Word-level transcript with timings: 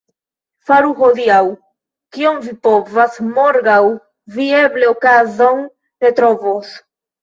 Faru 0.69 0.95
hodiaŭ, 1.01 1.41
kion 2.17 2.41
vi 2.47 2.55
povas— 2.69 3.23
morgaŭ 3.37 3.79
vi 4.41 4.51
eble 4.65 4.93
okazon 4.97 5.67
ne 5.73 6.17
trovos. 6.23 6.79